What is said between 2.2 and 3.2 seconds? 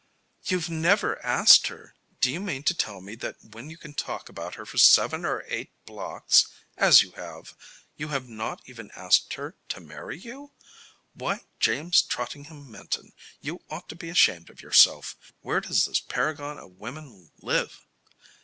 Do you mean to tell me